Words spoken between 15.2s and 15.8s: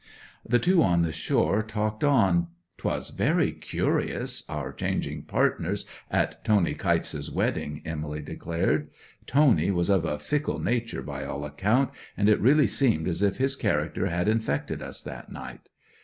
night.